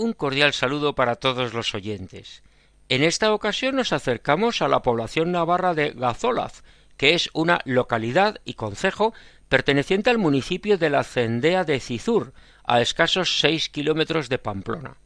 [0.00, 2.42] un cordial saludo para todos los oyentes.
[2.88, 6.62] En esta ocasión nos acercamos a la población navarra de Gazolaz,
[6.96, 9.12] que es una localidad y concejo
[9.50, 12.32] perteneciente al municipio de la Cendea de Cizur,
[12.64, 14.96] a escasos seis kilómetros de Pamplona.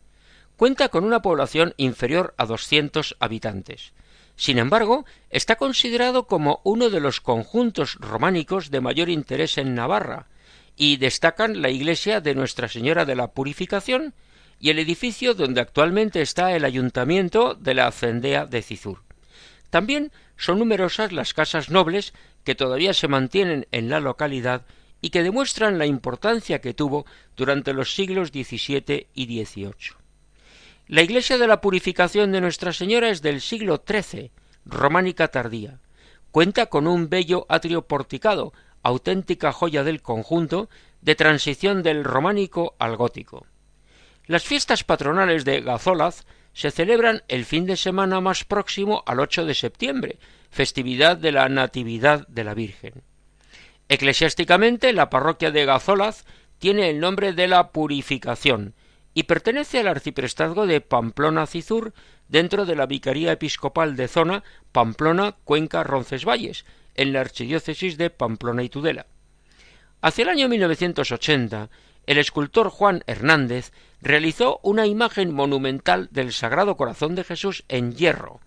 [0.57, 3.95] Cuenta con una población inferior a doscientos habitantes.
[4.37, 10.29] Sin embargo, está considerado como uno de los conjuntos románicos de mayor interés en Navarra,
[10.77, 14.15] y destacan la iglesia de Nuestra Señora de la Purificación
[14.59, 19.03] y el edificio donde actualmente está el ayuntamiento de la Cendea de Cizur.
[19.71, 24.67] También son numerosas las casas nobles que todavía se mantienen en la localidad
[25.01, 29.97] y que demuestran la importancia que tuvo durante los siglos XVII y XVIII.
[30.87, 34.31] La iglesia de la Purificación de Nuestra Señora es del siglo XIII,
[34.65, 35.81] románica tardía.
[36.31, 38.53] Cuenta con un bello atrio porticado,
[38.83, 40.69] auténtica joya del conjunto,
[41.01, 43.47] de transición del románico al gótico.
[44.27, 49.45] Las fiestas patronales de Gazolaz se celebran el fin de semana más próximo al 8
[49.45, 50.19] de septiembre,
[50.51, 53.03] festividad de la Natividad de la Virgen.
[53.89, 56.25] Eclesiásticamente, la parroquia de Gazolaz
[56.59, 58.75] tiene el nombre de la Purificación
[59.13, 61.93] y pertenece al arciprestazgo de Pamplona-Cizur
[62.29, 66.65] dentro de la Vicaría Episcopal de Zona Pamplona-Cuenca-Roncesvalles,
[66.95, 69.07] en la archidiócesis de Pamplona y Tudela.
[70.01, 71.69] Hacia el año 1980,
[72.07, 78.41] el escultor Juan Hernández realizó una imagen monumental del Sagrado Corazón de Jesús en hierro,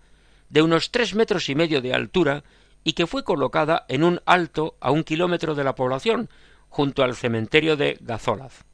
[0.48, 2.44] de unos tres metros y medio de altura,
[2.84, 6.30] y que fue colocada en un alto a un kilómetro de la población,
[6.68, 8.64] junto al cementerio de Gazolaz.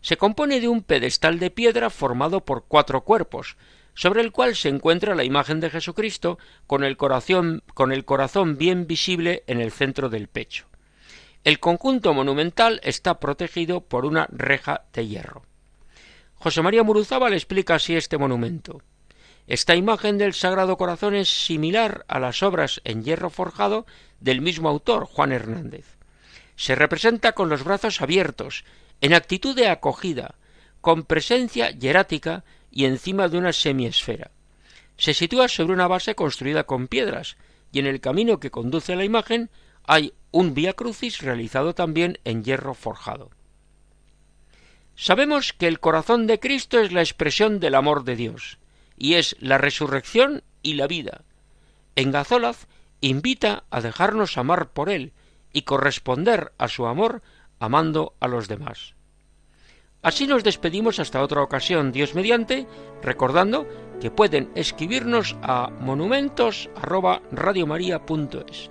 [0.00, 3.56] Se compone de un pedestal de piedra formado por cuatro cuerpos,
[3.94, 8.56] sobre el cual se encuentra la imagen de Jesucristo con el corazón, con el corazón
[8.56, 10.66] bien visible en el centro del pecho.
[11.44, 15.42] El conjunto monumental está protegido por una reja de hierro.
[16.36, 18.80] José María Muruzábal explica así este monumento.
[19.48, 23.86] Esta imagen del Sagrado Corazón es similar a las obras en hierro forjado
[24.20, 25.96] del mismo autor, Juan Hernández.
[26.54, 28.64] Se representa con los brazos abiertos,
[29.00, 30.36] en actitud de acogida,
[30.80, 34.30] con presencia hierática y encima de una semiesfera.
[34.96, 37.36] Se sitúa sobre una base construida con piedras,
[37.72, 39.50] y en el camino que conduce a la imagen
[39.86, 43.30] hay un vía crucis realizado también en hierro forjado.
[44.94, 48.58] Sabemos que el corazón de Cristo es la expresión del amor de Dios,
[48.96, 51.22] y es la resurrección y la vida.
[51.96, 52.66] En Gazolaz
[53.00, 55.12] invita a dejarnos amar por Él
[55.52, 57.22] y corresponder a su amor
[57.58, 58.94] amando a los demás.
[60.02, 62.66] Así nos despedimos hasta otra ocasión, Dios mediante,
[63.02, 63.66] recordando
[64.00, 68.70] que pueden escribirnos a monumentos@radiomaria.es.